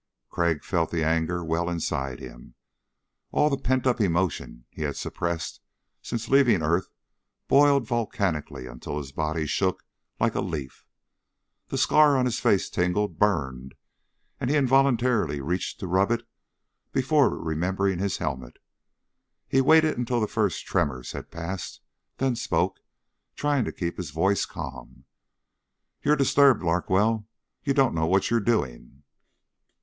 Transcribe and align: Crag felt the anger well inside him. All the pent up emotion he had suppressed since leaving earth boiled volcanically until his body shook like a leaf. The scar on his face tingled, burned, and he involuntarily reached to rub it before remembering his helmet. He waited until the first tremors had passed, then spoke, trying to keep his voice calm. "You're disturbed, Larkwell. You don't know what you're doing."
Crag 0.31 0.63
felt 0.63 0.89
the 0.89 1.03
anger 1.03 1.45
well 1.45 1.69
inside 1.69 2.19
him. 2.19 2.55
All 3.31 3.51
the 3.51 3.55
pent 3.59 3.85
up 3.85 4.01
emotion 4.01 4.65
he 4.71 4.81
had 4.81 4.95
suppressed 4.95 5.61
since 6.01 6.27
leaving 6.27 6.63
earth 6.63 6.87
boiled 7.47 7.85
volcanically 7.85 8.65
until 8.65 8.97
his 8.97 9.11
body 9.11 9.45
shook 9.45 9.85
like 10.19 10.33
a 10.33 10.41
leaf. 10.41 10.87
The 11.67 11.77
scar 11.77 12.17
on 12.17 12.25
his 12.25 12.39
face 12.39 12.67
tingled, 12.67 13.19
burned, 13.19 13.75
and 14.39 14.49
he 14.49 14.55
involuntarily 14.55 15.39
reached 15.39 15.79
to 15.81 15.87
rub 15.87 16.09
it 16.09 16.27
before 16.91 17.37
remembering 17.37 17.99
his 17.99 18.17
helmet. 18.17 18.57
He 19.47 19.61
waited 19.61 19.99
until 19.99 20.19
the 20.19 20.27
first 20.27 20.65
tremors 20.65 21.11
had 21.11 21.29
passed, 21.29 21.79
then 22.17 22.35
spoke, 22.35 22.79
trying 23.35 23.65
to 23.65 23.71
keep 23.71 23.97
his 23.97 24.09
voice 24.09 24.47
calm. 24.47 25.03
"You're 26.01 26.15
disturbed, 26.15 26.63
Larkwell. 26.63 27.27
You 27.63 27.75
don't 27.75 27.93
know 27.93 28.07
what 28.07 28.31
you're 28.31 28.39
doing." 28.39 29.03